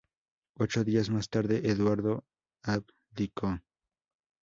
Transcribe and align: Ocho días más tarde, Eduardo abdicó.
Ocho 0.55 0.83
días 0.83 1.11
más 1.11 1.29
tarde, 1.29 1.61
Eduardo 1.69 2.25
abdicó. 2.63 3.59